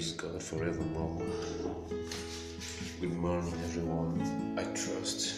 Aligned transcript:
Praise 0.00 0.12
God 0.12 0.42
forevermore. 0.42 1.22
Good 3.02 3.12
morning, 3.12 3.52
everyone. 3.64 4.56
I 4.58 4.64
trust 4.72 5.34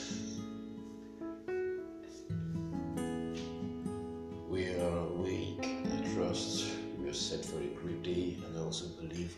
we 4.48 4.68
are 4.68 4.98
awake. 4.98 5.66
I 5.66 6.14
trust 6.14 6.76
we 6.96 7.08
are 7.08 7.12
set 7.12 7.44
for 7.44 7.56
a 7.56 7.66
great 7.82 8.04
day, 8.04 8.36
and 8.46 8.56
I 8.56 8.60
also 8.62 8.86
believe 9.00 9.34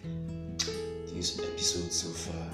this 1.07 1.41
episode 1.41 1.91
so 1.91 2.11
far 2.11 2.51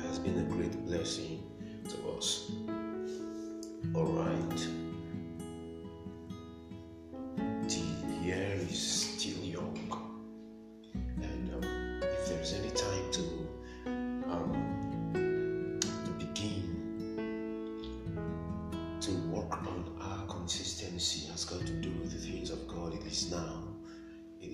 has 0.00 0.18
been 0.18 0.38
a 0.38 0.44
great 0.44 0.72
blessing 0.86 1.42
to 1.90 2.16
us. 2.16 2.52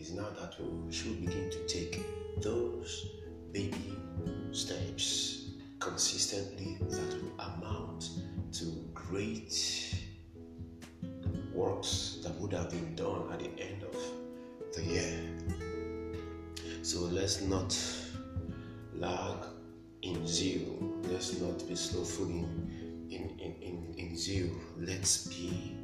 Is 0.08 0.14
now 0.14 0.28
that 0.40 0.54
we 0.60 0.92
should 0.92 1.20
begin 1.20 1.50
to 1.50 1.66
take 1.66 2.02
those 2.40 3.10
baby 3.52 3.96
steps 4.52 5.50
consistently 5.78 6.78
that 6.88 7.22
will 7.22 7.32
amount 7.38 8.10
to 8.52 8.64
great 8.94 9.94
works 11.52 12.20
that 12.22 12.34
would 12.40 12.52
have 12.52 12.70
been 12.70 12.94
done 12.94 13.30
at 13.32 13.40
the 13.40 13.50
end 13.60 13.82
of 13.82 14.74
the 14.74 14.82
year. 14.82 15.20
So 16.82 17.00
let's 17.00 17.42
not 17.42 17.76
lag 18.94 19.36
in 20.02 20.26
zeal. 20.26 20.78
Let's 21.02 21.38
not 21.40 21.66
be 21.68 21.74
slothful 21.74 22.26
in, 22.26 23.06
in, 23.10 23.38
in, 23.38 23.54
in, 23.60 23.94
in 23.98 24.16
zeal. 24.16 24.50
Let's 24.78 25.26
be 25.26 25.76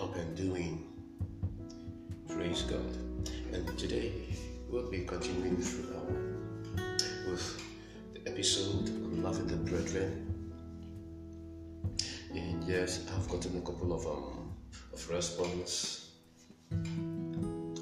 up 0.00 0.16
and 0.16 0.36
doing. 0.36 0.86
Praise 2.28 2.62
God. 2.62 3.09
And 3.52 3.76
today 3.76 4.12
we'll 4.68 4.88
be 4.88 5.04
continuing 5.04 5.56
through 5.56 5.96
um, 5.96 6.76
with 7.28 7.62
the 8.14 8.30
episode 8.30 8.88
on 8.88 9.24
loving 9.24 9.48
the 9.48 9.56
brethren. 9.56 10.54
And 12.32 12.62
yes, 12.62 13.04
I've 13.12 13.28
gotten 13.28 13.58
a 13.58 13.60
couple 13.60 13.92
of 13.92 14.06
um 14.06 14.52
of 14.92 15.10
response 15.10 16.10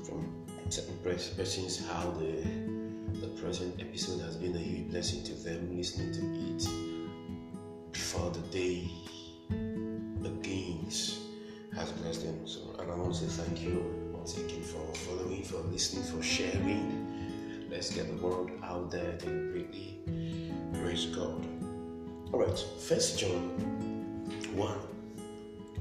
from 0.06 0.46
certain 0.70 0.98
pers- 1.04 1.28
persons 1.30 1.86
how 1.86 2.12
the 2.12 2.42
the 3.20 3.28
present 3.40 3.78
episode 3.78 4.22
has 4.22 4.36
been 4.36 4.56
a 4.56 4.58
huge 4.58 4.90
blessing 4.90 5.22
to 5.24 5.34
them 5.34 5.76
listening 5.76 6.12
to 6.14 6.22
it 6.54 7.92
before 7.92 8.30
the 8.30 8.40
day 8.50 8.90
begins 10.22 11.18
has 11.76 11.92
blessed 11.92 12.24
them. 12.24 12.46
So 12.46 12.60
and 12.78 12.90
I 12.90 12.94
want 12.94 13.14
to 13.14 13.28
say 13.28 13.42
thank 13.42 13.60
you 13.62 13.97
once 14.28 14.40
again 14.40 14.62
for 14.62 14.84
following, 14.94 15.42
for 15.42 15.56
listening, 15.72 16.04
for 16.04 16.22
sharing. 16.22 17.66
Let's 17.70 17.90
get 17.94 18.08
the 18.08 18.16
word 18.22 18.52
out 18.62 18.90
there 18.90 19.12
deliberately. 19.12 20.00
Praise 20.74 21.06
God. 21.06 21.46
Alright, 22.34 22.58
first 22.78 23.18
John 23.18 23.48
1. 24.54 24.78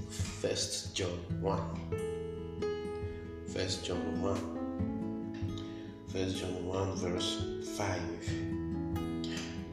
First 0.10 0.96
John 0.96 1.20
1. 1.42 1.60
First 3.54 3.84
John 3.84 4.22
1. 4.22 4.38
First 6.08 6.38
John 6.38 6.66
1 6.66 6.96
verse 6.96 7.42
5. 7.76 8.00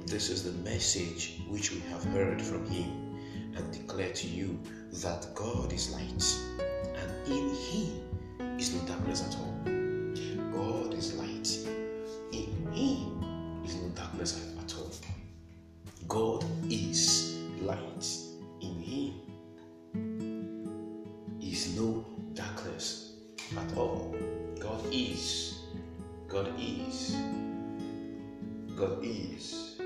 This 0.07 0.31
is 0.31 0.43
the 0.43 0.59
message 0.69 1.43
which 1.49 1.71
we 1.71 1.79
have 1.91 2.03
heard 2.07 2.43
from 2.43 2.69
him 2.69 3.21
and 3.55 3.71
declare 3.73 4.11
to 4.11 4.27
you 4.27 4.59
that 4.95 5.33
God 5.37 5.73
is 5.73 5.93
light 5.93 6.25
and 6.97 7.29
in 7.29 7.55
him 7.55 8.14
is 8.59 8.75
no 8.75 8.81
darkness 8.87 9.23
at 9.29 9.37
all. 9.39 9.55
God 10.53 10.95
is 10.95 11.15
light. 11.15 11.49
In 12.33 12.73
him 12.73 13.63
is 13.65 13.77
no 13.77 13.89
darkness 13.95 14.55
at 14.63 14.75
all. 14.77 14.91
God 16.09 16.45
is 16.71 17.39
light. 17.61 18.07
In 18.61 18.81
him 18.81 19.15
is 21.41 21.77
no 21.77 22.05
darkness 22.35 23.15
at 23.57 23.77
all. 23.77 24.15
God 24.61 24.81
is. 24.93 25.61
God 26.29 26.49
is. 26.59 27.17
God 28.77 28.99
is. 29.03 29.81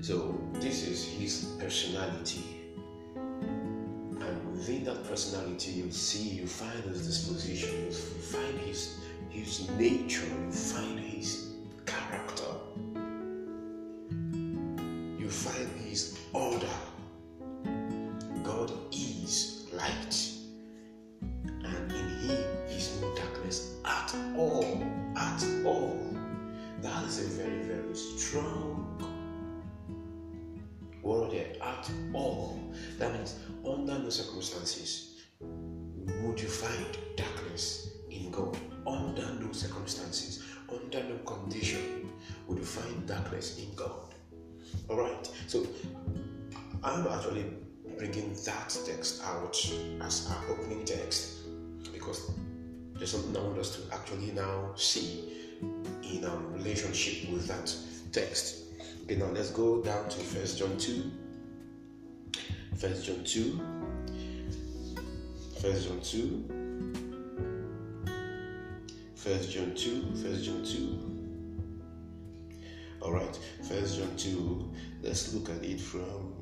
So 0.00 0.38
this 0.54 0.86
is 0.86 1.04
his 1.04 1.56
personality. 1.58 2.59
Within 4.60 4.84
that 4.84 5.04
personality 5.08 5.70
you 5.70 5.90
see 5.90 6.28
you 6.28 6.46
find 6.46 6.84
his 6.84 7.06
disposition, 7.06 7.86
you 7.86 7.90
find 7.90 8.58
his 8.58 8.98
his 9.30 9.70
nature, 9.70 10.26
you 10.26 10.52
find 10.52 11.00
his 11.00 11.54
character. 11.86 12.44
You 15.18 15.30
find 15.30 15.66
his 15.80 16.18
order. 16.34 16.76
God 18.42 18.70
is 18.92 19.66
light. 19.72 20.28
And 21.22 21.92
in 21.92 22.08
him 22.18 22.44
is 22.68 23.00
no 23.00 23.14
darkness 23.16 23.76
at 23.86 24.14
all. 24.36 24.84
At 25.16 25.42
all. 25.64 26.06
That 26.82 27.04
is 27.04 27.18
a 27.18 27.42
very, 27.42 27.62
very 27.62 27.96
strong 27.96 28.90
word 31.02 31.30
there. 31.30 31.52
At 31.80 31.90
all. 32.12 32.60
That 32.98 33.14
means 33.14 33.36
under 33.66 33.98
no 33.98 34.10
circumstances 34.10 35.22
would 35.40 36.38
you 36.38 36.48
find 36.48 36.98
darkness 37.16 37.92
in 38.10 38.30
God. 38.30 38.54
Under 38.86 39.32
no 39.40 39.50
circumstances, 39.52 40.44
under 40.68 41.02
no 41.04 41.16
condition 41.24 42.12
would 42.46 42.58
you 42.58 42.64
find 42.64 43.06
darkness 43.06 43.58
in 43.58 43.74
God. 43.74 44.14
All 44.90 44.98
right. 44.98 45.30
So 45.46 45.66
I'm 46.84 47.06
actually 47.06 47.46
bringing 47.96 48.34
that 48.44 48.78
text 48.86 49.22
out 49.24 49.56
as 50.02 50.30
our 50.30 50.50
opening 50.50 50.84
text 50.84 51.38
because 51.94 52.30
there's 52.94 53.12
something 53.12 53.34
I 53.36 53.40
want 53.40 53.58
us 53.58 53.76
to 53.76 53.94
actually 53.94 54.32
now 54.32 54.72
see 54.76 55.32
in 56.02 56.26
our 56.26 56.38
relationship 56.48 57.30
with 57.32 57.46
that 57.48 57.74
text. 58.12 58.64
Okay, 59.04 59.16
now 59.16 59.30
let's 59.32 59.50
go 59.50 59.80
down 59.80 60.10
to 60.10 60.18
First 60.18 60.58
John 60.58 60.76
2. 60.76 61.10
First 62.80 63.04
John 63.04 63.22
2. 63.24 63.60
First 65.60 65.86
John 65.86 66.00
2. 66.00 66.44
First 69.16 69.50
John 69.52 69.74
2. 69.74 70.16
First 70.16 70.44
John 70.44 70.64
2. 70.64 70.98
All 73.02 73.12
right, 73.12 73.38
First 73.68 73.98
John 73.98 74.16
2. 74.16 74.72
Let's 75.02 75.34
look 75.34 75.50
at 75.50 75.62
it 75.62 75.78
from. 75.78 76.32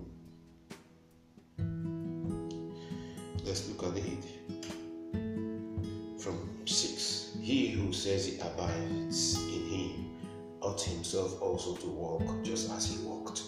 Let's 3.43 3.69
look 3.69 3.83
at 3.91 3.97
it 3.99 4.25
from 6.21 6.49
6. 6.67 7.37
He 7.41 7.71
who 7.71 7.93
says 7.93 8.27
he 8.27 8.39
abides 8.39 9.43
in 9.43 9.67
him 9.67 10.15
ought 10.61 10.81
himself 10.81 11.43
also 11.43 11.75
to 11.75 11.89
walk 11.89 12.23
just 12.45 12.71
as 12.71 12.87
he 12.93 13.05
walked. 13.05 13.43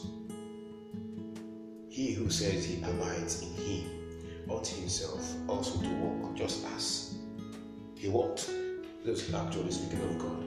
He 2.00 2.14
who 2.14 2.30
says 2.30 2.64
he 2.64 2.82
abides 2.82 3.42
in 3.42 3.52
him 3.62 3.84
ought 4.48 4.66
himself 4.66 5.34
also 5.46 5.82
to 5.82 5.88
walk 5.96 6.34
just 6.34 6.64
as 6.74 7.18
he 7.94 8.08
walked. 8.08 8.48
This 9.04 9.28
is 9.28 9.34
actually 9.34 9.70
speaking 9.70 10.00
of 10.08 10.18
God. 10.18 10.40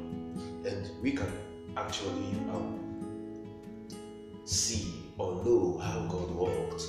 And 0.65 0.89
we 1.03 1.11
can 1.11 1.31
actually 1.77 2.33
um, 2.49 2.79
see 4.45 4.95
or 5.19 5.45
know 5.45 5.77
how 5.77 5.99
God 6.07 6.31
walked 6.31 6.85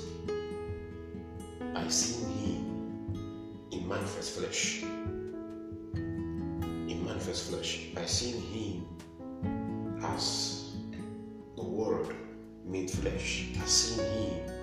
by 1.75 1.87
seeing 1.89 2.31
him 2.39 3.59
in 3.71 3.87
manifest 3.87 4.39
flesh. 4.39 4.83
In 5.93 7.05
manifest 7.05 7.51
flesh. 7.51 7.89
By 7.95 8.07
seeing 8.07 8.41
him 8.41 10.01
as 10.03 10.73
the 11.55 11.65
Word 11.65 12.17
made 12.65 12.91
flesh, 12.91 13.49
as 13.63 13.71
seeing 13.71 14.09
Him 14.09 14.54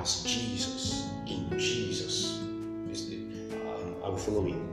as 0.00 0.22
Jesus 0.22 1.10
in 1.26 1.46
Jesus. 1.58 2.40
Is 2.90 3.10
the, 3.10 3.16
um, 3.68 3.94
I'm 4.02 4.16
following. 4.16 4.66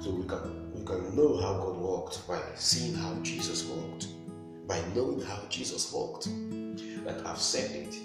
So 0.00 0.10
we 0.12 0.24
can 0.26 0.72
we 0.72 0.84
can 0.84 1.16
know 1.16 1.36
how 1.38 1.54
God 1.54 1.76
walked 1.76 2.26
by 2.28 2.40
seeing 2.54 2.94
how 2.94 3.14
Jesus 3.22 3.64
walked, 3.64 4.06
by 4.68 4.80
knowing 4.94 5.20
how 5.20 5.40
Jesus 5.50 5.92
walked. 5.92 6.28
That 7.04 7.26
I've 7.26 7.40
said 7.40 7.70
it, 7.72 7.96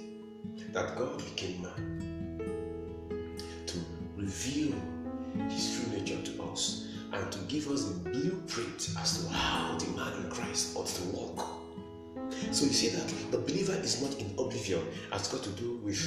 that 0.74 0.98
God 0.98 1.18
became 1.20 1.62
man 1.62 3.38
to 3.68 3.78
reveal 4.18 4.74
His 5.48 5.76
true 5.76 5.94
nature 5.94 6.22
to 6.22 6.44
us, 6.44 6.88
and 7.14 7.32
to 7.32 7.40
give 7.42 7.68
us 7.68 7.86
the 7.86 8.10
blueprint 8.10 8.90
as 9.00 9.24
to 9.24 9.34
how 9.34 9.78
the 9.78 9.88
man 9.92 10.24
in 10.24 10.32
Christ 10.32 10.76
ought 10.76 10.88
to 10.88 11.04
walk. 11.10 11.62
So 12.52 12.66
you 12.66 12.74
see 12.74 12.90
that 12.90 13.08
the 13.32 13.38
believer 13.38 13.74
is 13.74 14.02
not 14.02 14.20
in 14.20 14.32
oblivion, 14.38 14.86
has 15.12 15.28
got 15.28 15.44
to 15.44 15.50
do 15.52 15.78
with 15.84 16.00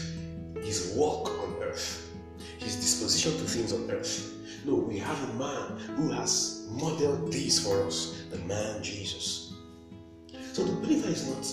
his 0.65 0.95
walk 0.97 1.29
on 1.29 1.55
earth, 1.63 2.11
his 2.59 2.77
disposition 2.77 3.33
to 3.33 3.45
things 3.45 3.73
on 3.73 3.91
earth. 3.91 4.33
No, 4.65 4.75
we 4.75 4.99
have 4.99 5.31
a 5.31 5.35
man 5.35 5.79
who 5.97 6.11
has 6.11 6.67
modeled 6.71 7.31
this 7.31 7.65
for 7.65 7.83
us, 7.87 8.23
the 8.31 8.39
man 8.39 8.83
Jesus. 8.83 9.53
So 10.53 10.65
the 10.65 10.73
believer 10.73 11.09
is 11.09 11.29
not 11.29 11.47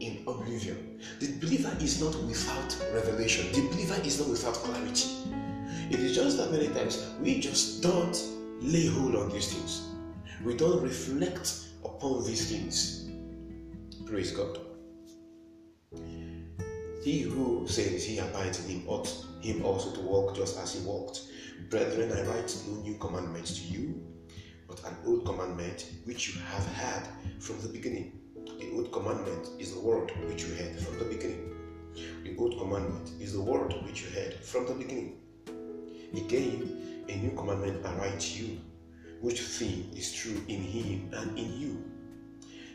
in 0.00 0.22
oblivion. 0.26 1.00
The 1.18 1.32
believer 1.40 1.76
is 1.80 2.00
not 2.00 2.14
without 2.24 2.76
revelation. 2.94 3.50
The 3.52 3.68
believer 3.68 4.00
is 4.04 4.20
not 4.20 4.28
without 4.28 4.54
clarity. 4.54 5.08
It 5.90 5.98
is 5.98 6.14
just 6.14 6.36
that 6.38 6.52
many 6.52 6.68
times 6.68 7.04
we 7.20 7.40
just 7.40 7.82
don't 7.82 8.16
lay 8.60 8.86
hold 8.86 9.16
on 9.16 9.30
these 9.30 9.52
things. 9.52 9.88
We 10.44 10.56
don't 10.56 10.82
reflect 10.82 11.66
upon 11.84 12.24
these 12.24 12.50
things. 12.50 13.10
Praise 14.06 14.30
God. 14.30 14.58
He 17.02 17.22
who 17.22 17.66
says 17.66 18.04
he 18.04 18.18
abides 18.18 18.64
in 18.64 18.70
him 18.70 18.88
ought 18.88 19.08
him 19.40 19.64
also 19.64 19.90
to 19.92 20.00
walk 20.00 20.36
just 20.36 20.56
as 20.56 20.74
he 20.74 20.86
walked. 20.86 21.22
Brethren, 21.68 22.12
I 22.12 22.22
write 22.22 22.56
no 22.68 22.76
new 22.76 22.96
commandment 22.98 23.46
to 23.46 23.62
you, 23.62 24.06
but 24.68 24.84
an 24.84 24.96
old 25.04 25.24
commandment 25.26 25.90
which 26.04 26.32
you 26.32 26.40
have 26.42 26.64
had 26.74 27.08
from 27.40 27.60
the 27.60 27.68
beginning. 27.68 28.20
The 28.60 28.70
old 28.72 28.92
commandment 28.92 29.48
is 29.58 29.74
the 29.74 29.80
word 29.80 30.12
which 30.28 30.44
you 30.44 30.54
heard 30.54 30.78
from 30.78 31.00
the 31.00 31.04
beginning. 31.06 31.50
The 32.22 32.36
old 32.38 32.56
commandment 32.58 33.10
is 33.20 33.32
the 33.32 33.42
word 33.42 33.74
which 33.84 34.02
you 34.02 34.10
heard 34.10 34.34
from 34.34 34.66
the 34.66 34.74
beginning. 34.74 35.16
Again, 36.14 37.04
a 37.08 37.16
new 37.16 37.30
commandment 37.30 37.84
I 37.84 37.96
write 37.96 38.20
to 38.20 38.44
you, 38.44 38.60
which 39.20 39.40
thing 39.40 39.90
is 39.96 40.12
true 40.12 40.40
in 40.46 40.62
him 40.62 41.10
and 41.14 41.36
in 41.36 41.58
you. 41.58 41.84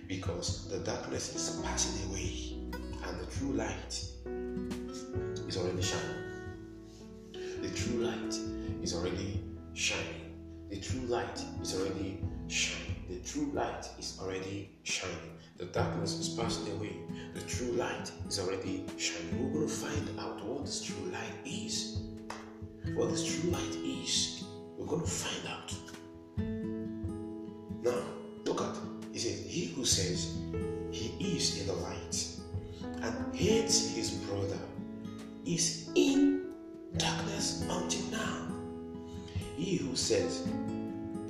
Because 0.05 0.67
the 0.69 0.79
darkness 0.79 1.33
is 1.33 1.61
passing 1.63 2.09
away, 2.09 2.56
and 3.07 3.19
the 3.19 3.25
true 3.25 3.53
light 3.53 4.03
is 5.47 5.57
already 5.57 5.81
shining. 5.81 6.23
The 7.61 7.69
true 7.69 8.03
light 8.03 8.35
is 8.83 8.93
already 8.93 9.43
shining. 9.73 10.35
The 10.69 10.79
true 10.79 11.01
light 11.01 11.41
is 11.61 11.75
already 11.75 12.19
shining. 12.47 12.95
The 13.09 13.19
true 13.19 13.51
light 13.53 13.87
is 13.97 14.19
already 14.21 14.71
shining. 14.83 15.37
The 15.57 15.65
darkness 15.65 16.19
is 16.19 16.29
passing 16.29 16.71
away. 16.73 16.97
The 17.33 17.41
true 17.41 17.71
light 17.71 18.11
is 18.27 18.39
already 18.39 18.85
shining. 18.97 19.53
We're 19.53 19.59
going 19.59 19.67
to 19.67 19.73
find 19.73 20.19
out 20.19 20.45
what 20.45 20.65
this 20.65 20.83
true 20.83 21.11
light 21.11 21.33
is. 21.45 21.99
What 22.95 23.09
this 23.09 23.25
true 23.25 23.51
light 23.51 23.75
is. 23.83 24.43
We're 24.77 24.85
going 24.85 25.01
to 25.01 25.07
find 25.07 25.47
out. 25.47 25.73
Now, 27.83 28.03
look 28.45 28.61
at 28.61 28.75
He 29.13 29.19
says, 29.19 29.45
He 29.47 29.65
who 29.67 29.85
says 29.85 30.37
he 30.91 31.35
is 31.35 31.59
in 31.59 31.67
the 31.67 31.73
light 31.73 32.26
and 33.01 33.35
hates 33.35 33.89
his 33.95 34.11
brother 34.11 34.59
is 35.45 35.89
in 35.95 36.53
darkness 36.97 37.65
until 37.69 38.05
now. 38.11 38.47
He 39.55 39.77
who 39.77 39.95
says 39.95 40.47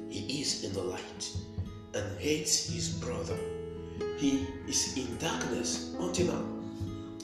he 0.10 0.42
is 0.42 0.64
in 0.64 0.74
the 0.74 0.82
light 0.82 1.32
and 1.94 2.20
hates 2.20 2.70
his 2.70 2.90
brother, 2.90 3.38
he 4.18 4.48
is 4.68 4.98
in 4.98 5.18
darkness 5.18 5.96
until 6.00 6.34
now. 6.34 6.46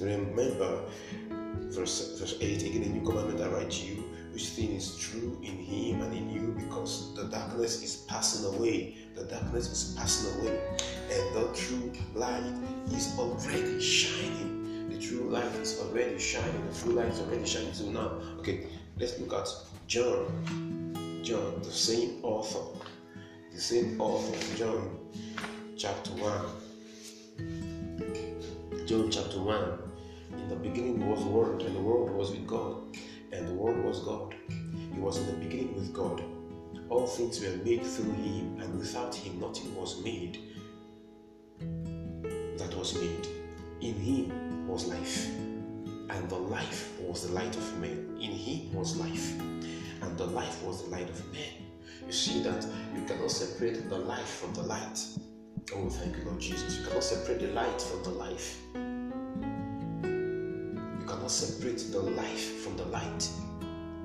Remember, 0.01 0.79
verse, 1.73 2.17
verse 2.19 2.35
8 2.39 2.63
again, 2.63 2.83
a 2.83 2.89
new 2.89 3.01
commandment 3.01 3.41
I 3.41 3.47
write 3.49 3.71
to 3.71 3.85
you, 3.85 4.03
which 4.31 4.49
thing 4.49 4.73
is 4.73 4.95
true 4.97 5.39
in 5.41 5.57
him 5.57 6.01
and 6.01 6.13
in 6.13 6.29
you, 6.29 6.53
because 6.57 7.13
the 7.15 7.23
darkness 7.25 7.81
is 7.83 8.05
passing 8.07 8.45
away. 8.55 8.95
The 9.15 9.25
darkness 9.25 9.69
is 9.71 9.95
passing 9.97 10.41
away, 10.41 10.59
and 11.11 11.35
the 11.35 11.49
true 11.55 11.91
light 12.15 12.53
is 12.91 13.13
already 13.17 13.81
shining. 13.81 14.89
The 14.89 14.99
true 14.99 15.29
light 15.29 15.55
is 15.55 15.79
already 15.79 16.19
shining. 16.19 16.67
The 16.71 16.79
true 16.79 16.93
light 16.93 17.09
is 17.09 17.19
already 17.19 17.45
shining. 17.45 17.73
So 17.73 17.89
now, 17.91 18.19
okay, 18.39 18.67
let's 18.97 19.19
look 19.19 19.33
at 19.33 19.49
John. 19.87 20.27
John, 21.23 21.61
the 21.63 21.71
same 21.71 22.19
author, 22.21 22.79
the 23.53 23.61
same 23.61 24.01
author, 24.01 24.37
John 24.57 24.99
chapter 25.77 26.11
1. 26.11 26.45
John 28.85 29.09
chapter 29.09 29.39
1. 29.39 29.92
In 30.43 30.49
the 30.49 30.55
beginning 30.57 31.09
was 31.09 31.23
the 31.23 31.29
Word, 31.29 31.61
and 31.61 31.73
the 31.73 31.79
Word 31.79 32.13
was 32.13 32.31
with 32.31 32.45
God, 32.45 32.97
and 33.31 33.47
the 33.47 33.53
Word 33.53 33.81
was 33.81 34.01
God. 34.01 34.35
He 34.93 34.99
was 34.99 35.17
in 35.17 35.27
the 35.27 35.45
beginning 35.45 35.73
with 35.73 35.93
God. 35.93 36.21
All 36.89 37.07
things 37.07 37.39
were 37.39 37.55
made 37.63 37.81
through 37.81 38.11
him, 38.11 38.59
and 38.59 38.77
without 38.77 39.15
him 39.15 39.39
nothing 39.39 39.73
was 39.73 40.03
made 40.03 40.39
that 42.57 42.75
was 42.75 42.93
made. 42.99 43.25
In 43.79 43.95
him 43.95 44.67
was 44.67 44.85
life, 44.85 45.27
and 46.09 46.29
the 46.29 46.35
life 46.35 46.91
was 46.99 47.25
the 47.25 47.33
light 47.33 47.55
of 47.55 47.79
men. 47.79 48.17
In 48.19 48.31
him 48.31 48.73
was 48.73 48.97
life, 48.97 49.39
and 49.39 50.17
the 50.17 50.25
life 50.25 50.61
was 50.61 50.83
the 50.83 50.89
light 50.89 51.09
of 51.09 51.31
men. 51.31 51.53
You 52.05 52.11
see 52.11 52.43
that 52.43 52.67
you 52.93 53.05
cannot 53.05 53.31
separate 53.31 53.89
the 53.89 53.97
life 53.97 54.41
from 54.41 54.53
the 54.55 54.63
light. 54.63 54.99
Oh, 55.73 55.87
thank 55.87 56.17
you, 56.17 56.25
Lord 56.25 56.41
Jesus. 56.41 56.79
You 56.79 56.85
cannot 56.85 57.05
separate 57.05 57.39
the 57.39 57.47
light 57.53 57.81
from 57.81 58.03
the 58.03 58.09
life. 58.09 58.59
Cannot 61.23 61.31
separate 61.31 61.89
the 61.89 62.01
life 62.01 62.63
from 62.63 62.75
the 62.75 62.83
light. 62.87 63.29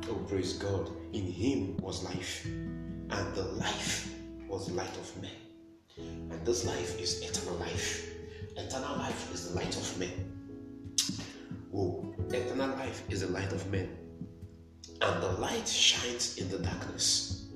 Oh, 0.09 0.15
praise 0.29 0.53
God. 0.53 0.89
In 1.13 1.25
him 1.25 1.77
was 1.79 2.05
life, 2.05 2.47
and 2.47 3.35
the 3.35 3.43
life 3.59 4.15
was 4.47 4.69
the 4.69 4.75
light 4.75 4.97
of 4.97 5.21
men. 5.21 5.33
And 6.31 6.47
this 6.47 6.65
life 6.65 6.97
is 7.01 7.21
eternal 7.21 7.57
life. 7.57 8.09
Eternal 8.57 8.99
life 8.99 9.35
is 9.35 9.49
the 9.49 9.57
light 9.57 9.77
of 9.77 9.99
men. 9.99 10.13
Oh, 11.75 12.15
eternal 12.29 12.69
life 12.77 13.03
is 13.11 13.23
the 13.23 13.33
light 13.33 13.53
of 13.53 13.69
men. 13.73 13.89
And 15.03 15.21
the 15.21 15.33
light 15.41 15.67
shines 15.67 16.39
in 16.39 16.49
the 16.51 16.59
darkness. 16.59 17.49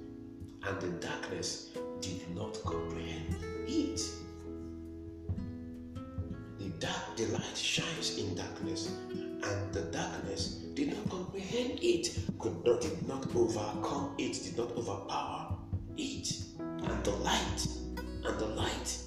And 0.67 0.81
the 0.81 0.89
darkness 1.07 1.69
did 2.01 2.35
not 2.35 2.61
comprehend 2.65 3.37
it. 3.69 4.01
The 6.59 6.69
dark 6.81 7.17
the 7.17 7.27
light 7.27 7.57
shines 7.57 8.19
in 8.19 8.35
darkness, 8.35 8.91
and 9.45 9.73
the 9.73 9.83
darkness 9.83 10.63
did 10.75 10.89
not 10.89 11.11
comprehend 11.11 11.79
it, 11.83 12.19
could 12.39 12.65
not 12.65 12.81
did 12.81 13.07
not 13.07 13.27
overcome 13.35 14.15
it, 14.19 14.33
did 14.43 14.57
not 14.57 14.73
overpower 14.73 15.59
it. 15.97 16.43
And 16.59 17.05
the 17.05 17.11
light, 17.11 17.67
and 17.97 18.39
the 18.39 18.47
light, 18.47 18.99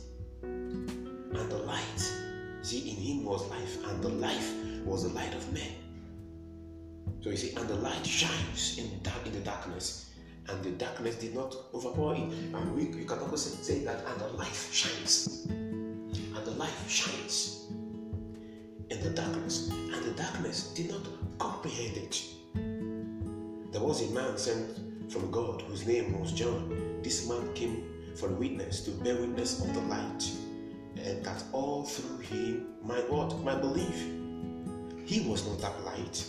and 0.43 1.51
the 1.51 1.57
light. 1.57 2.11
See, 2.61 2.89
in 2.89 2.95
him 2.95 3.25
was 3.25 3.47
life, 3.49 3.77
and 3.85 4.03
the 4.03 4.09
life 4.09 4.53
was 4.85 5.03
the 5.03 5.09
light 5.09 5.33
of 5.33 5.53
men. 5.53 5.71
So 7.21 7.29
you 7.29 7.37
see, 7.37 7.55
and 7.55 7.67
the 7.67 7.75
light 7.75 8.05
shines 8.05 8.77
in 8.77 9.01
dark 9.01 9.25
in 9.25 9.33
the 9.33 9.39
darkness, 9.39 10.11
and 10.47 10.63
the 10.63 10.71
darkness 10.71 11.15
did 11.15 11.33
not 11.33 11.55
overpower 11.73 12.15
it. 12.15 12.21
And 12.53 12.75
we 12.75 12.83
you 12.83 13.05
can 13.05 13.19
also 13.19 13.49
say 13.49 13.83
that, 13.83 14.05
and 14.05 14.21
the 14.21 14.27
life 14.37 14.73
shines, 14.73 15.34
did 20.75 20.91
not 20.91 21.07
comprehend 21.39 21.95
it. 21.95 22.21
There 23.71 23.81
was 23.81 24.01
a 24.01 24.13
man 24.13 24.37
sent 24.37 24.77
from 25.09 25.31
God 25.31 25.61
whose 25.61 25.87
name 25.87 26.19
was 26.19 26.33
John. 26.33 26.99
This 27.01 27.29
man 27.29 27.53
came 27.53 27.85
for 28.15 28.27
witness 28.27 28.83
to 28.83 28.91
bear 28.91 29.15
witness 29.15 29.61
of 29.63 29.73
the 29.73 29.79
light, 29.81 30.29
and 30.97 31.23
that 31.23 31.41
all 31.53 31.85
through 31.85 32.17
him 32.17 32.67
my 32.83 32.95
what 33.07 33.39
might 33.39 33.61
believe. 33.61 33.95
He 35.05 35.21
was 35.21 35.47
not 35.47 35.61
that 35.61 35.81
light, 35.85 36.25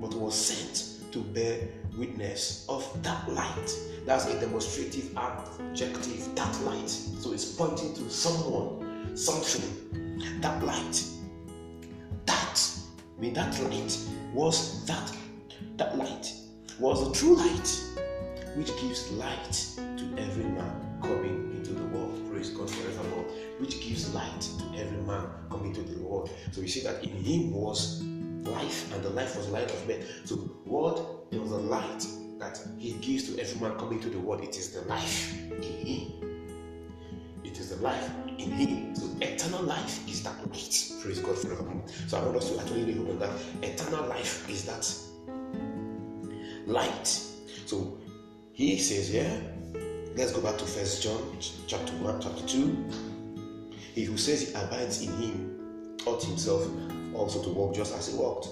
but 0.00 0.14
was 0.14 0.34
sent 0.34 1.12
to 1.12 1.20
bear 1.20 1.60
witness 1.96 2.66
of 2.68 2.84
that 3.04 3.30
light. 3.30 3.78
That's 4.04 4.26
a 4.26 4.40
demonstrative 4.40 5.16
adjective, 5.16 6.34
that 6.34 6.60
light. 6.62 6.90
So 6.90 7.32
it's 7.32 7.54
pointing 7.54 7.94
to 7.94 8.10
someone, 8.10 9.16
something, 9.16 10.40
that 10.40 10.60
light. 10.64 11.04
That, 12.26 12.60
Mean, 13.18 13.34
that 13.34 13.58
light 13.62 13.98
was 14.32 14.84
that, 14.86 15.16
that 15.76 15.96
light 15.96 16.32
was 16.78 17.06
the 17.06 17.14
true 17.14 17.36
light 17.36 17.80
which 18.56 18.68
gives 18.80 19.10
light 19.12 19.52
to 19.76 20.04
every 20.18 20.44
man 20.44 20.98
coming 21.02 21.52
into 21.56 21.72
the 21.72 21.84
world. 21.86 22.20
Praise 22.30 22.50
God 22.50 22.70
forevermore. 22.70 23.24
Which 23.58 23.80
gives 23.80 24.12
light 24.14 24.40
to 24.40 24.80
every 24.80 24.98
man 25.02 25.26
coming 25.50 25.74
into 25.74 25.82
the 25.82 26.02
world. 26.02 26.30
So 26.52 26.60
you 26.60 26.68
see 26.68 26.80
that 26.82 27.02
in 27.04 27.10
him 27.10 27.52
was 27.52 28.02
life, 28.02 28.92
and 28.92 29.02
the 29.02 29.10
life 29.10 29.36
was 29.36 29.46
the 29.46 29.52
light 29.52 29.70
of 29.70 29.88
men. 29.88 30.04
So 30.24 30.36
what 30.64 30.98
is 31.30 31.50
the 31.50 31.56
light 31.56 32.06
that 32.38 32.60
he 32.78 32.92
gives 32.94 33.32
to 33.32 33.40
every 33.40 33.60
man 33.60 33.78
coming 33.78 34.00
to 34.00 34.08
the 34.08 34.18
world? 34.18 34.42
It 34.42 34.56
is 34.56 34.70
the 34.70 34.82
life 34.82 35.34
in 35.50 35.62
him. 35.62 36.23
The 37.74 37.82
life 37.82 38.10
in 38.38 38.50
him. 38.52 38.94
So 38.94 39.08
eternal 39.20 39.62
life 39.62 40.08
is 40.08 40.22
that 40.22 40.36
light. 40.48 40.92
Praise 41.02 41.18
God 41.20 41.36
forevermore. 41.38 41.82
So 42.06 42.18
I 42.18 42.24
want 42.24 42.36
us 42.36 42.50
to 42.50 42.60
actually 42.60 42.84
remember 42.84 43.14
that 43.26 43.30
eternal 43.62 44.06
life 44.06 44.48
is 44.48 44.64
that 44.66 44.86
light. 46.66 47.06
So 47.66 47.98
He 48.54 48.78
says 48.78 49.08
here, 49.08 49.42
let's 50.14 50.30
go 50.30 50.40
back 50.40 50.56
to 50.58 50.64
First 50.64 51.02
John 51.02 51.36
chapter 51.66 51.92
1, 51.94 52.20
chapter 52.20 52.46
2. 52.46 52.90
He 53.94 54.04
who 54.04 54.16
says 54.16 54.48
he 54.48 54.54
abides 54.54 55.02
in 55.02 55.12
him 55.16 55.98
ought 56.06 56.22
himself 56.22 56.64
also 57.16 57.42
to 57.42 57.48
walk 57.48 57.74
just 57.74 57.92
as 57.96 58.06
he 58.12 58.16
walked. 58.16 58.46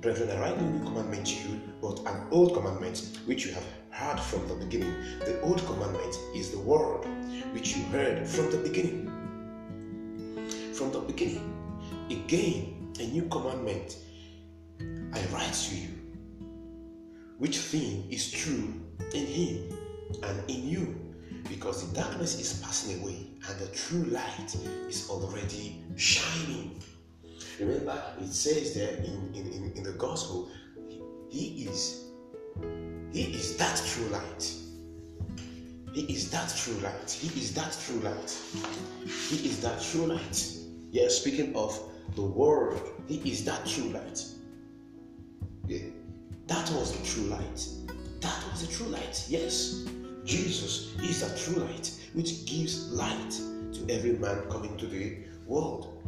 Brethren, 0.00 0.30
I 0.30 0.40
write 0.40 0.60
no 0.60 0.68
new 0.68 0.84
commandment 0.84 1.26
to 1.26 1.48
you, 1.48 1.60
but 1.82 1.98
an 2.06 2.28
old 2.30 2.54
commandment 2.54 3.18
which 3.26 3.44
you 3.44 3.52
have 3.54 3.66
heard 3.94 4.18
from 4.18 4.46
the 4.48 4.54
beginning. 4.54 4.92
The 5.20 5.40
old 5.40 5.64
commandment 5.66 6.18
is 6.34 6.50
the 6.50 6.58
word 6.58 7.06
which 7.52 7.76
you 7.76 7.84
heard 7.84 8.26
from 8.26 8.50
the 8.50 8.56
beginning. 8.58 9.06
From 10.74 10.90
the 10.90 10.98
beginning. 10.98 11.50
Again, 12.10 12.92
a 12.98 13.06
new 13.06 13.22
commandment 13.28 13.96
I 14.80 15.24
write 15.32 15.52
to 15.52 15.76
you, 15.76 15.88
which 17.38 17.58
thing 17.58 18.10
is 18.10 18.32
true 18.32 18.74
in 19.14 19.26
him 19.26 19.78
and 20.24 20.50
in 20.50 20.68
you, 20.68 21.14
because 21.48 21.88
the 21.88 21.94
darkness 22.00 22.40
is 22.40 22.60
passing 22.60 23.00
away 23.00 23.28
and 23.48 23.60
the 23.60 23.68
true 23.68 24.04
light 24.04 24.56
is 24.88 25.08
already 25.08 25.84
shining. 25.94 26.82
Remember, 27.60 28.02
it 28.20 28.32
says 28.32 28.74
there 28.74 28.96
in, 28.96 29.30
in, 29.34 29.72
in, 29.76 29.82
the 29.84 29.92
gospel, 29.92 30.50
he 31.30 31.68
is 31.68 32.06
he 33.14 33.22
is 33.32 33.56
that 33.58 33.80
true 33.86 34.06
light. 34.06 34.52
He 35.92 36.00
is 36.12 36.32
that 36.32 36.52
true 36.56 36.74
light. 36.82 37.08
He 37.08 37.28
is 37.40 37.54
that 37.54 37.78
true 37.86 38.00
light. 38.00 38.36
He 39.28 39.48
is 39.48 39.60
that 39.60 39.80
true 39.80 40.06
light. 40.06 40.44
Yeah, 40.90 41.06
speaking 41.06 41.54
of 41.54 41.78
the 42.16 42.22
world, 42.22 42.82
he 43.06 43.18
is 43.30 43.44
that 43.44 43.64
true 43.66 43.90
light. 43.90 44.24
Yeah. 45.68 45.90
That 46.48 46.68
was 46.72 46.98
the 46.98 47.06
true 47.06 47.28
light. 47.30 47.68
That 48.20 48.44
was 48.50 48.66
the 48.66 48.72
true 48.74 48.88
light. 48.88 49.24
Yes. 49.28 49.86
Jesus 50.24 50.96
is 51.00 51.20
the 51.20 51.38
true 51.38 51.62
light 51.62 51.92
which 52.14 52.44
gives 52.46 52.90
light 52.90 53.30
to 53.74 53.86
every 53.94 54.14
man 54.14 54.42
coming 54.50 54.76
to 54.76 54.86
the 54.86 55.18
world. 55.46 56.02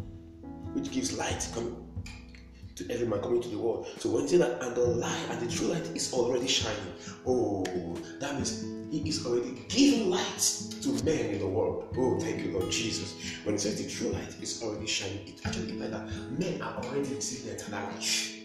Which 0.73 0.91
gives 0.91 1.17
light 1.17 1.49
coming 1.55 1.86
to 2.77 2.91
every 2.91 3.07
man 3.07 3.21
coming 3.21 3.43
to 3.43 3.49
the 3.49 3.59
world. 3.59 3.89
So 3.99 4.11
when 4.11 4.29
you 4.29 4.39
that 4.39 4.63
and 4.63 4.75
the 4.75 4.83
light 4.83 5.27
and 5.31 5.41
the 5.41 5.53
true 5.53 5.69
light 5.69 5.87
is 5.95 6.13
already 6.13 6.47
shining, 6.47 6.93
oh, 7.27 7.65
that 8.21 8.35
means 8.35 8.65
he 8.91 9.09
is 9.09 9.27
already 9.27 9.63
giving 9.69 10.11
light 10.11 10.39
to 10.83 10.89
men 11.05 11.31
in 11.31 11.39
the 11.41 11.49
world. 11.49 11.95
Oh, 11.97 12.19
thank 12.21 12.45
you, 12.45 12.53
Lord 12.53 12.71
Jesus. 12.71 13.15
When 13.45 13.57
it 13.57 13.61
says 13.61 13.83
the 13.83 13.91
true 13.91 14.11
light 14.13 14.41
is 14.41 14.63
already 14.63 14.87
shining, 14.87 15.27
it 15.27 15.41
actually 15.45 15.71
implies 15.71 15.91
that 15.91 16.09
men 16.39 16.63
are 16.63 16.77
already 16.85 17.15
receiving 17.15 17.53
eternal 17.53 17.83
life 17.83 18.37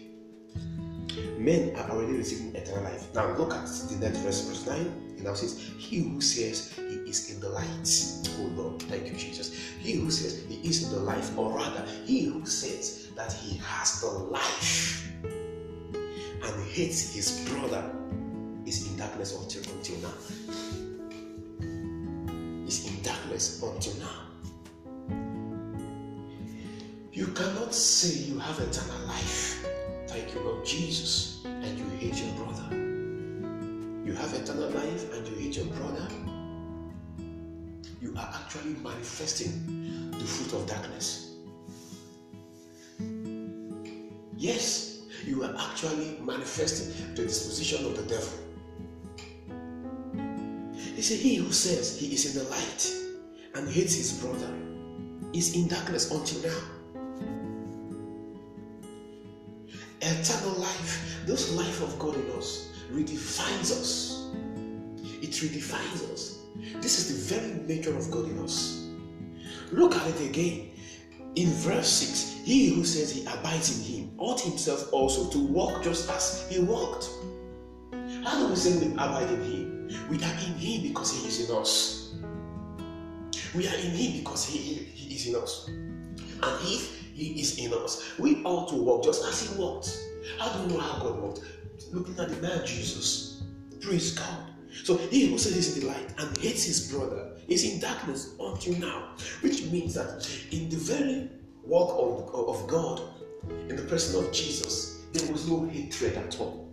men 1.38 1.74
are 1.76 1.90
already 1.90 2.14
receiving 2.14 2.54
eternal 2.54 2.84
life. 2.84 3.12
Now 3.14 3.36
look 3.36 3.52
at 3.52 3.66
the 3.66 3.96
next 4.00 4.18
verse, 4.18 4.46
verse 4.46 4.66
9. 4.66 5.11
Now 5.22 5.34
says, 5.34 5.58
He 5.78 6.00
who 6.00 6.20
says 6.20 6.72
he 6.76 6.96
is 7.08 7.30
in 7.30 7.40
the 7.40 7.48
light. 7.48 7.68
Oh 8.38 8.50
Lord, 8.56 8.82
thank 8.82 9.06
you, 9.06 9.14
Jesus. 9.14 9.54
He 9.80 9.92
who 9.94 10.10
says 10.10 10.44
he 10.48 10.56
is 10.68 10.84
in 10.84 10.90
the 10.98 11.00
life, 11.00 11.36
or 11.36 11.56
rather, 11.56 11.86
he 12.04 12.24
who 12.24 12.44
says 12.46 13.08
that 13.16 13.32
he 13.32 13.56
has 13.58 14.00
the 14.00 14.06
life 14.08 15.08
and 15.24 16.68
hates 16.68 17.14
his 17.14 17.48
brother 17.50 17.94
is 18.66 18.90
in 18.90 18.96
darkness 18.96 19.36
until, 19.40 19.62
until 19.74 19.98
now. 19.98 20.14
Is 22.66 22.86
in 22.86 23.02
darkness 23.02 23.62
until 23.62 23.94
now. 23.94 24.18
You 27.12 27.26
cannot 27.28 27.74
say 27.74 28.30
you 28.30 28.38
have 28.38 28.58
eternal 28.58 29.06
life 29.06 29.52
Thank 30.12 30.34
you, 30.34 30.40
Lord 30.42 30.66
Jesus, 30.66 31.40
and 31.46 31.78
you 31.78 31.86
hate 31.98 32.22
your 32.22 32.34
brother. 32.34 32.81
Eternal 34.42 34.70
life 34.70 35.12
and 35.14 35.28
you 35.28 35.34
hate 35.36 35.56
your 35.56 35.66
brother. 35.66 36.08
You 38.00 38.12
are 38.16 38.28
actually 38.34 38.74
manifesting 38.82 40.10
the 40.18 40.24
fruit 40.24 40.60
of 40.60 40.66
darkness. 40.66 41.36
Yes, 44.36 45.02
you 45.24 45.44
are 45.44 45.54
actually 45.56 46.18
manifesting 46.20 47.14
the 47.14 47.22
disposition 47.22 47.86
of 47.86 47.96
the 47.96 48.02
devil. 48.02 48.32
He 50.96 51.02
said, 51.02 51.18
He 51.18 51.36
who 51.36 51.52
says 51.52 51.98
he 52.00 52.12
is 52.12 52.34
in 52.34 52.42
the 52.42 52.50
light 52.50 52.92
and 53.54 53.68
hates 53.68 53.94
his 53.94 54.12
brother 54.20 54.52
is 55.32 55.54
in 55.54 55.68
darkness 55.68 56.10
until 56.10 56.50
now. 56.50 56.58
eternal 60.22 60.60
life, 60.60 61.24
this 61.26 61.52
life 61.54 61.82
of 61.82 61.98
God 61.98 62.14
in 62.16 62.30
us, 62.32 62.70
redefines 62.92 63.70
us. 63.70 64.11
It 65.32 65.36
redefines 65.36 66.12
us. 66.12 66.40
This 66.82 66.98
is 66.98 67.28
the 67.28 67.34
very 67.34 67.54
nature 67.66 67.96
of 67.96 68.10
God 68.10 68.28
in 68.28 68.38
us. 68.40 68.86
Look 69.70 69.94
at 69.94 70.06
it 70.08 70.28
again. 70.28 70.72
In 71.36 71.48
verse 71.48 71.88
6, 71.88 72.42
he 72.44 72.74
who 72.74 72.84
says 72.84 73.10
he 73.10 73.22
abides 73.22 73.78
in 73.78 73.94
him 73.94 74.14
ought 74.18 74.42
himself 74.42 74.92
also 74.92 75.30
to 75.30 75.38
walk 75.38 75.82
just 75.82 76.10
as 76.10 76.46
he 76.50 76.60
walked. 76.60 77.08
How 78.22 78.40
do 78.40 78.48
we 78.48 78.56
say 78.56 78.78
we 78.78 78.92
abide 78.92 79.30
in 79.30 79.42
him? 79.42 80.08
We 80.10 80.22
are 80.22 80.34
in 80.44 80.54
him 80.58 80.82
because 80.82 81.18
he 81.18 81.26
is 81.26 81.48
in 81.48 81.56
us. 81.56 82.14
We 83.54 83.66
are 83.66 83.74
in 83.76 83.90
him 83.92 84.18
because 84.18 84.44
he, 84.44 84.58
he 84.58 85.14
is 85.14 85.28
in 85.28 85.36
us. 85.36 85.66
And 85.68 86.68
if 86.68 87.02
he 87.14 87.40
is 87.40 87.58
in 87.58 87.72
us. 87.72 88.18
We 88.18 88.42
ought 88.44 88.68
to 88.68 88.74
walk 88.74 89.04
just 89.04 89.24
as 89.24 89.48
He 89.48 89.58
walked. 89.58 89.98
How 90.38 90.50
do 90.52 90.62
we 90.66 90.74
know 90.74 90.80
how 90.80 90.98
God 90.98 91.22
walked? 91.22 91.40
Looking 91.90 92.18
at 92.18 92.28
the 92.28 92.36
man 92.36 92.66
Jesus. 92.66 93.42
Praise 93.80 94.12
God. 94.12 94.41
So 94.84 94.96
he 94.96 95.26
who 95.26 95.38
says 95.38 95.54
he's 95.54 95.76
in 95.76 95.82
the 95.82 95.88
light 95.88 96.14
and 96.18 96.36
hates 96.38 96.64
his 96.64 96.92
brother 96.92 97.32
is 97.48 97.64
in 97.64 97.80
darkness 97.80 98.34
until 98.40 98.74
now, 98.78 99.14
which 99.42 99.64
means 99.66 99.94
that 99.94 100.28
in 100.50 100.68
the 100.68 100.76
very 100.76 101.30
walk 101.64 101.90
of, 102.32 102.34
of 102.34 102.68
God, 102.68 103.00
in 103.68 103.76
the 103.76 103.82
person 103.82 104.24
of 104.24 104.32
Jesus, 104.32 105.02
there 105.12 105.30
was 105.30 105.48
no 105.48 105.66
hatred 105.66 106.16
at 106.16 106.40
all. 106.40 106.72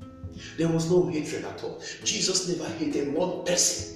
There 0.57 0.69
was 0.69 0.89
no 0.89 1.07
hatred 1.07 1.43
at 1.45 1.63
all. 1.63 1.81
Jesus 2.03 2.47
never 2.47 2.69
hated 2.75 3.13
one 3.13 3.43
person. 3.43 3.95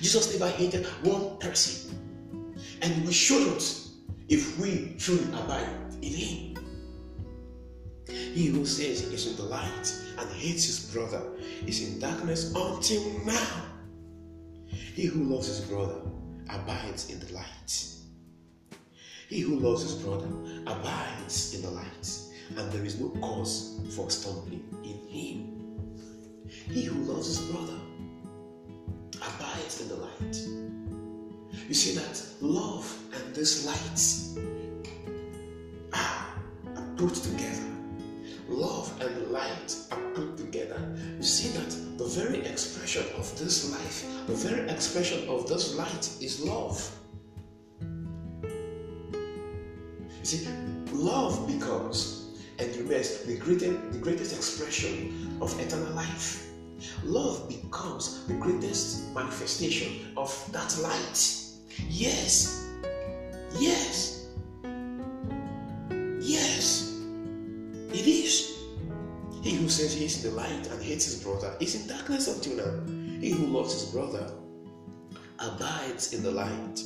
Jesus 0.00 0.38
never 0.38 0.50
hated 0.50 0.84
one 1.02 1.38
person. 1.38 1.98
And 2.82 3.06
we 3.06 3.12
shouldn't 3.12 3.88
if 4.28 4.58
we 4.58 4.94
truly 4.98 5.24
abide 5.32 5.68
in 6.02 6.12
Him. 6.12 6.51
He 8.32 8.46
who 8.46 8.64
says 8.64 9.00
he 9.00 9.14
is 9.14 9.26
in 9.26 9.36
the 9.36 9.42
light 9.42 9.94
and 10.18 10.30
hates 10.30 10.64
his 10.64 10.90
brother 10.92 11.22
is 11.66 11.86
in 11.86 12.00
darkness 12.00 12.54
until 12.54 13.02
now. 13.26 13.66
He 14.94 15.04
who 15.04 15.24
loves 15.24 15.48
his 15.48 15.60
brother 15.60 16.00
abides 16.48 17.10
in 17.10 17.20
the 17.20 17.32
light. 17.34 17.84
He 19.28 19.40
who 19.40 19.58
loves 19.58 19.82
his 19.82 19.94
brother 19.96 20.28
abides 20.66 21.54
in 21.54 21.62
the 21.62 21.70
light, 21.70 22.08
and 22.56 22.72
there 22.72 22.84
is 22.84 23.00
no 23.00 23.10
cause 23.20 23.80
for 23.94 24.10
stumbling 24.10 24.64
in 24.82 24.98
him. 25.08 25.62
He 26.48 26.84
who 26.84 27.00
loves 27.02 27.26
his 27.26 27.40
brother 27.50 27.78
abides 29.16 29.80
in 29.80 29.88
the 29.88 29.96
light. 29.96 30.36
You 31.68 31.74
see 31.74 31.94
that 31.96 32.22
love 32.40 32.98
and 33.14 33.34
this 33.34 33.66
light 33.66 34.42
are, 35.94 36.26
put 36.96 37.14
together. 37.14 37.61
Very 42.14 42.44
expression 42.46 43.04
of 43.16 43.38
this 43.38 43.70
life, 43.70 44.04
the 44.26 44.34
very 44.34 44.68
expression 44.68 45.28
of 45.28 45.48
this 45.48 45.74
light 45.74 46.10
is 46.20 46.40
love. 46.40 46.90
You 50.20 50.24
see, 50.24 50.48
love 50.92 51.46
becomes 51.46 52.38
and 52.58 52.74
remains 52.76 53.18
the 53.24 53.36
greatest, 53.36 53.92
the 53.92 53.98
greatest 53.98 54.36
expression 54.36 55.38
of 55.40 55.58
eternal 55.58 55.92
life. 55.94 56.46
Love 57.04 57.48
becomes 57.48 58.26
the 58.26 58.34
greatest 58.34 59.12
manifestation 59.14 60.12
of 60.16 60.30
that 60.52 60.76
light. 60.78 61.36
Yes. 61.88 62.68
Yes. 62.68 62.68
Yes. 63.58 64.21
Says 69.82 69.94
he 69.94 70.04
is 70.04 70.24
in 70.24 70.30
the 70.30 70.36
light 70.36 70.66
and 70.70 70.80
hates 70.80 71.06
his 71.06 71.24
brother 71.24 71.56
is 71.58 71.74
in 71.74 71.88
darkness 71.88 72.28
until 72.28 72.56
now. 72.56 73.20
He 73.20 73.30
who 73.30 73.46
loves 73.46 73.72
his 73.72 73.90
brother 73.90 74.30
abides 75.40 76.12
in 76.12 76.22
the 76.22 76.30
light. 76.30 76.80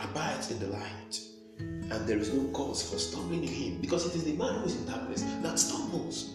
Abides 0.00 0.52
in 0.52 0.60
the 0.60 0.68
light. 0.68 1.20
And 1.58 2.06
there 2.06 2.18
is 2.18 2.32
no 2.32 2.48
cause 2.52 2.88
for 2.88 2.98
stumbling 2.98 3.42
in 3.42 3.48
him 3.48 3.80
because 3.80 4.06
it 4.06 4.14
is 4.14 4.22
the 4.22 4.34
man 4.34 4.60
who 4.60 4.66
is 4.66 4.76
in 4.76 4.86
darkness 4.86 5.24
that 5.42 5.58
stumbles. 5.58 6.34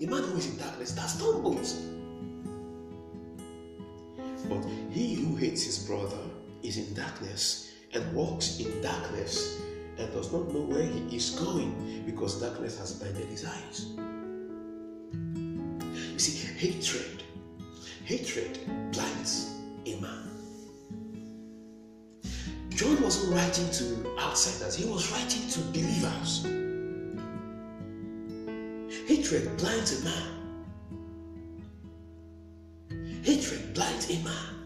The 0.00 0.06
man 0.06 0.24
who 0.24 0.36
is 0.36 0.50
in 0.50 0.58
darkness 0.58 0.90
that 0.92 1.06
stumbles. 1.06 1.74
But 4.48 4.64
he 4.90 5.14
who 5.14 5.36
hates 5.36 5.62
his 5.62 5.78
brother 5.78 6.24
is 6.64 6.76
in 6.76 6.92
darkness 6.92 7.70
and 7.92 8.12
walks 8.12 8.58
in 8.58 8.82
darkness 8.82 9.60
and 9.98 10.12
does 10.12 10.32
not 10.32 10.52
know 10.52 10.60
where 10.60 10.82
he 10.82 11.16
is 11.16 11.30
going 11.30 12.02
because 12.06 12.40
darkness 12.40 12.78
has 12.78 12.92
blinded 12.92 13.26
his 13.26 13.44
eyes. 13.44 13.86
You 16.12 16.18
see, 16.18 16.52
hatred, 16.54 17.22
hatred 18.04 18.58
blinds 18.92 19.54
a 19.86 19.96
man. 20.00 20.30
John 22.70 23.02
wasn't 23.02 23.34
writing 23.34 23.70
to 23.70 24.18
outsiders, 24.18 24.76
he 24.76 24.84
was 24.86 25.10
writing 25.12 25.48
to 25.48 25.60
believers. 25.72 26.44
Hatred 29.06 29.56
blinds 29.56 30.00
a 30.00 30.04
man. 30.04 30.32
Hatred 33.22 33.72
blinds 33.74 34.10
a 34.10 34.18
man. 34.22 34.56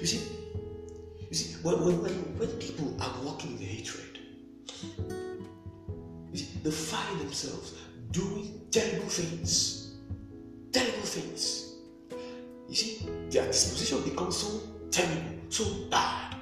You 0.00 0.06
see, 0.06 0.39
when, 1.62 1.84
when, 1.84 2.02
when, 2.02 2.12
when 2.38 2.48
people 2.58 2.96
are 3.00 3.14
walking 3.22 3.52
in 3.52 3.66
hatred, 3.66 4.18
they 6.62 6.70
find 6.70 7.20
themselves 7.20 7.74
doing 8.10 8.60
terrible 8.70 9.08
things. 9.08 9.96
Terrible 10.72 11.02
things. 11.02 11.74
You 12.68 12.74
see, 12.74 13.06
their 13.30 13.46
disposition 13.46 14.02
becomes 14.08 14.36
so 14.36 14.60
terrible, 14.90 15.38
so 15.48 15.64
bad. 15.90 16.36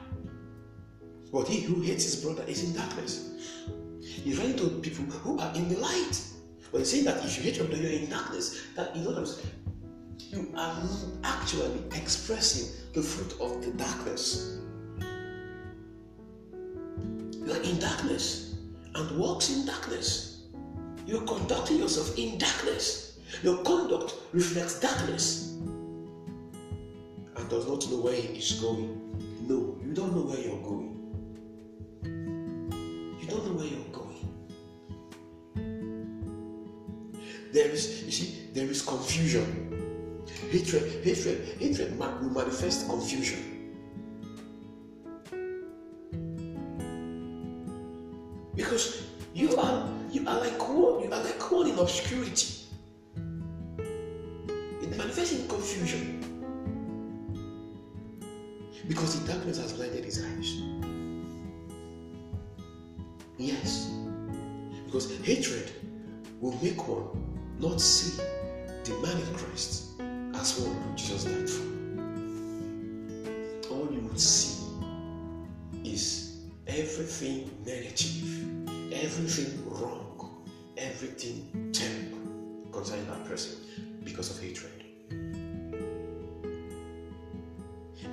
But 1.32 1.48
he 1.48 1.60
who 1.60 1.80
hates 1.80 2.04
his 2.04 2.22
brother 2.22 2.44
is 2.46 2.64
in 2.64 2.74
darkness. 2.74 3.64
He's 4.00 4.38
writing 4.38 4.56
to 4.56 4.68
people 4.80 5.04
who 5.06 5.38
are 5.38 5.54
in 5.54 5.68
the 5.68 5.78
light. 5.78 6.22
But 6.70 6.78
he's 6.78 6.90
saying 6.90 7.04
that 7.04 7.24
if 7.24 7.36
you 7.38 7.44
hate 7.44 7.56
your 7.56 7.66
brother, 7.66 7.82
you're 7.82 8.02
in 8.02 8.10
darkness. 8.10 8.62
That 8.76 8.94
in 8.94 9.06
other 9.06 9.16
words, 9.16 9.42
you 10.18 10.52
are 10.56 10.82
actually 11.24 11.82
expressing 11.94 12.92
the 12.92 13.02
fruit 13.02 13.40
of 13.40 13.64
the 13.64 13.72
darkness. 13.72 14.58
You 17.48 17.54
are 17.54 17.62
in 17.62 17.78
darkness 17.78 18.56
and 18.94 19.18
walks 19.18 19.48
in 19.48 19.64
darkness. 19.64 20.42
You're 21.06 21.22
conducting 21.22 21.78
yourself 21.78 22.18
in 22.18 22.36
darkness. 22.36 23.18
Your 23.42 23.64
conduct 23.64 24.12
reflects 24.34 24.78
darkness 24.80 25.54
and 27.36 27.48
does 27.48 27.66
not 27.66 27.90
know 27.90 28.00
where 28.00 28.12
he 28.12 28.36
is 28.36 28.52
going. 28.60 29.00
No, 29.48 29.78
you 29.82 29.94
don't 29.94 30.14
know 30.14 30.24
where 30.30 30.38
you're 30.38 30.60
going. 30.60 30.92
You 33.18 33.26
don't 33.26 33.46
know 33.46 33.54
where 33.54 33.66
you're 33.66 33.92
going. 33.92 34.28
There 37.54 37.70
is, 37.70 38.02
you 38.04 38.12
see, 38.12 38.48
there 38.52 38.66
is 38.66 38.82
confusion. 38.82 40.26
Hatred, 40.50 41.02
hatred, 41.02 41.56
hatred 41.58 41.98
will 41.98 42.28
manifest 42.28 42.86
confusion. 42.90 43.57
Because 48.58 49.06
you 49.34 49.56
are 49.56 49.88
you 50.10 50.26
are 50.28 50.40
like 50.40 50.68
one, 50.68 51.00
you 51.04 51.12
are 51.12 51.22
like 51.22 51.50
one 51.50 51.68
in 51.68 51.78
obscurity. 51.78 52.64
It 54.82 54.96
manifests 54.96 55.38
in 55.38 55.46
confusion. 55.46 56.24
Because 58.88 59.20
the 59.20 59.32
darkness 59.32 59.58
has 59.58 59.72
blinded 59.74 60.04
his 60.04 60.24
eyes. 60.24 60.60
Yes. 63.36 63.92
Because 64.86 65.16
hatred 65.20 65.70
will 66.40 66.58
make 66.60 66.88
one 66.88 67.06
not 67.60 67.80
see 67.80 68.20
the 68.82 68.90
man 68.94 69.16
in 69.16 69.34
Christ 69.36 70.00
as 70.34 70.58
one 70.58 70.74
who 70.74 70.96
Jesus 70.96 71.22
died 71.22 71.48
for. 71.48 71.77
Everything 79.18 79.68
wrong, 79.68 80.44
everything 80.76 81.72
terrible 81.72 82.70
concerning 82.70 83.04
that 83.08 83.24
person 83.24 83.56
because 84.04 84.30
of 84.30 84.40
hatred. 84.40 84.84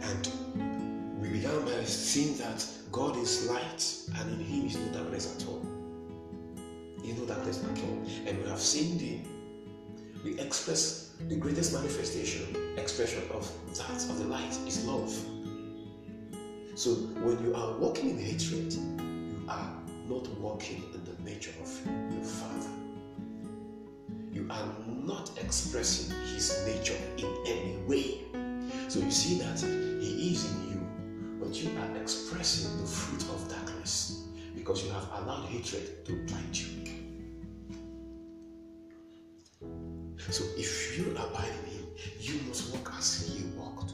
And 0.02 0.30
we 1.22 1.30
began 1.30 1.64
by 1.64 1.84
seeing 1.84 2.36
that 2.38 2.66
God 2.92 3.18
is 3.18 3.48
light 3.48 3.96
and 4.18 4.32
in 4.32 4.40
Him 4.40 4.66
is 4.66 4.78
no 4.78 4.94
darkness 4.94 5.36
at 5.36 5.48
all. 5.48 5.62
Is 7.04 7.20
no 7.20 7.26
darkness 7.26 7.64
at 7.64 7.78
all. 7.84 8.02
And 8.26 8.42
we 8.42 8.50
have 8.50 8.60
seen 8.60 8.98
the 8.98 9.20
we 10.24 10.40
express 10.40 11.12
the 11.30 11.36
greatest 11.36 11.72
manifestation, 11.72 12.78
expression 12.78 13.22
of 13.32 13.48
that, 13.78 14.10
of 14.10 14.18
the 14.18 14.26
light, 14.26 14.58
is 14.66 14.84
love. 14.86 15.14
So 16.74 16.96
when 17.22 17.44
you 17.46 17.54
are 17.54 17.78
walking 17.78 18.10
in 18.10 18.18
hatred, 18.18 18.74
you 18.74 19.05
not 20.10 20.28
walking 20.40 20.84
in 20.94 21.04
the 21.04 21.30
nature 21.30 21.54
of 21.62 21.82
your 22.14 22.24
Father. 22.24 22.70
You 24.32 24.48
are 24.50 24.68
not 24.88 25.32
expressing 25.42 26.16
His 26.34 26.66
nature 26.66 26.98
in 27.18 27.36
any 27.46 27.78
way. 27.88 28.22
So 28.88 29.00
you 29.00 29.12
see 29.12 29.40
that 29.40 29.60
He 29.60 30.32
is 30.34 30.52
in 30.52 30.72
you, 30.72 31.40
but 31.40 31.56
you 31.56 31.72
are 31.80 31.98
expressing 32.02 32.82
the 32.82 32.88
fruit 32.88 33.24
of 33.34 33.50
darkness 33.50 34.26
because 34.56 34.84
you 34.84 34.92
have 34.92 35.08
allowed 35.22 35.46
hatred 35.46 36.06
to 36.06 36.14
blind 36.26 36.58
you. 36.58 36.86
So 40.32 40.44
if 40.58 40.98
you 40.98 41.12
abide 41.12 41.50
in 41.66 41.78
him, 41.78 41.86
you 42.20 42.40
must 42.48 42.74
walk 42.74 42.92
as 42.98 43.28
he 43.28 43.46
walked. 43.58 43.94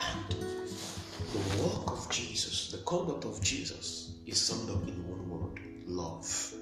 And 0.00 0.30
the 0.30 1.62
walk 1.62 1.92
of 1.92 2.10
Jesus, 2.10 2.70
the 2.72 2.78
conduct 2.78 3.24
of 3.24 3.40
Jesus, 3.42 4.01
is 4.26 4.40
summed 4.40 4.70
up 4.70 4.86
in 4.88 5.06
one 5.08 5.28
word 5.28 5.60
love. 5.86 6.54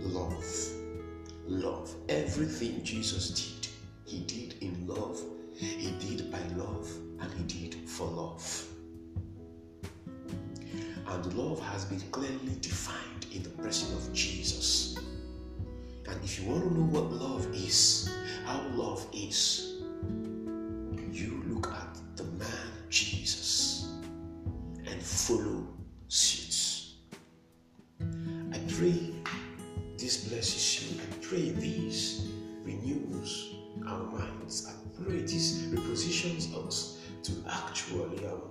Love. 0.00 0.44
Love. 1.46 1.94
Everything 2.08 2.82
Jesus 2.82 3.30
did, 3.30 3.68
he 4.04 4.20
did 4.20 4.62
in 4.62 4.86
love. 4.86 5.20
He 5.56 5.92
did 6.00 6.30
by 6.30 6.42
love, 6.56 6.90
and 7.20 7.32
he 7.32 7.42
did 7.44 7.88
for 7.88 8.06
love. 8.06 8.66
And 11.06 11.34
love 11.34 11.60
has 11.60 11.84
been 11.84 12.00
clearly 12.10 12.56
defined 12.60 13.26
in 13.32 13.42
the 13.42 13.50
person 13.50 13.94
of 13.96 14.12
Jesus. 14.12 14.96
And 16.08 16.22
if 16.24 16.40
you 16.40 16.48
want 16.50 16.64
to 16.64 16.74
know 16.74 16.86
what 16.86 17.12
love 17.12 17.46
is, 17.54 18.10
how 18.44 18.60
love 18.74 19.06
is, 19.12 19.63
follow 25.24 25.66
suit. 26.08 26.96
I 28.52 28.58
pray 28.68 29.10
this 29.96 30.28
blesses 30.28 30.82
you. 30.82 31.00
I 31.00 31.06
pray 31.22 31.48
this 31.48 32.28
renews 32.62 33.54
our 33.86 34.04
minds. 34.04 34.68
I 34.68 35.02
pray 35.02 35.22
this 35.22 35.62
repositions 35.72 36.54
us 36.66 37.00
to 37.22 37.32
actually 37.50 38.26
um, 38.26 38.42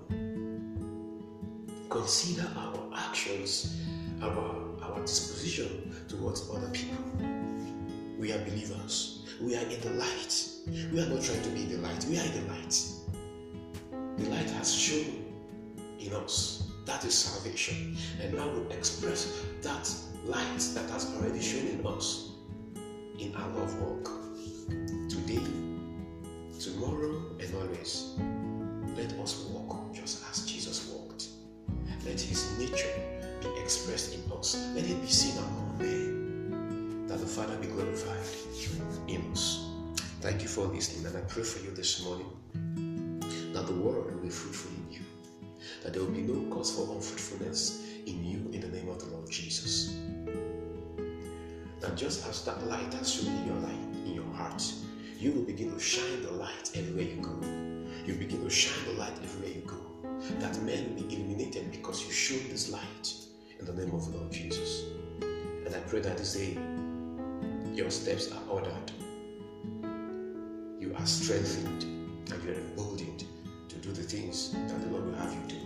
consider 1.92 2.50
our 2.58 2.90
actions, 2.96 3.80
our, 4.24 4.66
our 4.82 5.00
disposition 5.02 5.94
towards 6.08 6.50
other 6.50 6.70
people. 6.70 7.04
We 8.18 8.32
are 8.32 8.40
believers. 8.40 9.28
We 9.40 9.56
are 9.56 9.62
in 9.64 9.80
the 9.80 9.92
light. 9.92 10.44
We 10.92 11.02
are 11.02 11.06
not 11.06 11.22
trying 11.22 11.44
to 11.44 11.50
be 11.50 11.64
in 11.64 11.70
the 11.70 11.88
light. 11.88 12.04
We 12.06 12.18
are 12.18 12.26
in 12.26 12.34
the 12.34 12.52
light. 12.52 12.82
The 14.18 14.30
light 14.32 14.50
has 14.50 14.74
shown 14.74 15.24
in 16.00 16.14
us. 16.14 16.62
That 16.86 17.06
is 17.06 17.17
salvation. 17.17 17.96
And 18.22 18.34
now 18.34 18.50
we 18.50 18.76
express 18.76 19.43
that 19.62 19.89
light 20.26 20.60
that 20.76 20.89
has 20.89 21.13
already 21.15 21.41
shown 21.41 21.67
in 21.67 21.88
us 21.88 22.32
in 23.19 23.36
our 23.36 23.50
love 23.50 23.82
walk. 23.82 24.10
Today, 25.10 25.43
tomorrow, 26.60 27.22
and 27.39 27.56
always. 27.56 28.15
Let 28.98 29.13
us 29.19 29.46
walk 29.50 29.93
just 29.93 30.24
as 30.30 30.46
Jesus 30.46 30.89
walked. 30.89 31.28
Let 32.06 32.19
his 32.19 32.58
nature 32.60 32.89
be 33.41 33.50
expressed 33.62 34.13
in 34.13 34.32
us. 34.32 34.56
Let 34.76 34.86
it 34.86 35.02
be 35.02 35.08
seen 35.08 35.38
among 35.38 35.78
men. 35.80 37.08
That 37.08 37.19
the 37.19 37.26
Father 37.26 37.56
be 37.58 37.67
glorified 37.67 38.19
in 39.08 39.22
us. 39.32 39.65
Thank 40.22 40.41
you 40.41 40.48
for 40.48 40.65
listening, 40.65 41.06
and 41.06 41.17
I 41.17 41.22
pray 41.22 41.43
for 41.43 41.63
you 41.65 41.72
this 41.72 42.04
morning 42.04 42.28
that 43.54 43.67
the 43.67 43.74
world 43.74 44.12
will 44.12 44.22
be 44.22 44.30
fruitful 44.30 44.72
in 44.72 44.93
you, 44.93 45.03
that 45.84 45.93
there 45.93 46.02
will 46.02 46.12
be 46.12 46.22
no 46.22 46.50
cause 46.54 46.76
for 46.76 46.93
unfruitfulness 46.96 47.86
in 48.06 48.24
you 48.24 48.50
in 48.52 48.62
the 48.62 48.69
name 48.69 48.89
of 48.89 49.00
the 49.00 49.08
Lord 49.15 49.30
Jesus. 49.30 49.96
That 51.82 51.98
just 51.98 52.28
as 52.28 52.43
that 52.46 52.65
light 52.67 52.93
has 52.93 53.13
shown 53.13 53.36
in 53.36 53.48
your 53.48 53.58
light, 53.58 54.06
in 54.06 54.13
your 54.13 54.34
heart, 54.34 54.63
you 55.17 55.32
will 55.34 55.43
begin 55.43 55.72
to 55.74 55.80
shine 55.80 56.22
the 56.24 56.32
light 56.32 56.72
everywhere 56.76 57.04
you 57.04 57.22
go. 57.22 57.36
You 58.06 58.13
begin 58.13 58.43
to 58.43 58.50
shine 58.50 58.86
the 58.86 58.93
light 58.93 59.13
everywhere 59.22 59.56
you 59.56 59.62
go. 59.62 59.80
That 60.39 60.62
men 60.63 60.96
will 60.96 61.04
be 61.04 61.15
illuminated 61.15 61.72
because 61.72 62.06
you 62.06 62.12
show 62.12 62.38
this 62.50 62.72
light 62.72 63.13
in 63.60 63.65
the 63.65 63.74
name 63.74 63.93
of 63.93 64.10
the 64.10 64.17
Lord 64.17 64.32
Jesus. 64.32 64.84
And 65.22 65.76
I 65.76 65.80
pray 65.88 66.00
that 66.00 66.17
this 66.17 66.34
day 66.34 66.58
your 67.74 67.89
steps 67.89 68.32
are 68.32 68.43
ordered, 68.50 68.91
you 70.80 70.93
are 70.98 71.06
strengthened, 71.06 71.84
and 72.32 72.43
you 72.43 72.52
are 72.52 72.56
emboldened 72.56 73.26
to 73.69 73.76
do 73.78 73.91
the 73.91 74.04
things 74.04 74.52
that 74.52 74.80
the 74.82 74.89
Lord 74.89 75.06
will 75.06 75.15
have 75.15 75.34
you 75.34 75.41
do. 75.48 75.62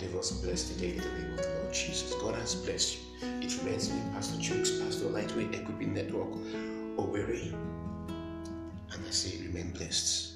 Blessed 0.00 0.74
today 0.74 0.90
in 0.90 0.98
the 0.98 1.04
name 1.04 1.38
of 1.38 1.42
the 1.42 1.48
Lord 1.60 1.72
Jesus. 1.72 2.14
God 2.14 2.34
has 2.34 2.54
blessed 2.54 2.98
you. 2.98 3.28
It 3.40 3.56
remains 3.58 3.90
me, 3.90 4.00
Pastor 4.12 4.38
Chooks, 4.38 4.84
Pastor 4.84 5.06
Lightweight 5.06 5.54
Equipping 5.54 5.94
Network, 5.94 6.32
Owerri. 6.96 7.52
And 8.92 9.06
I 9.06 9.10
say, 9.10 9.38
remain 9.46 9.70
blessed. 9.72 10.32